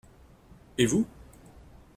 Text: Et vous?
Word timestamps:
Et 0.79 0.87
vous? 0.87 1.05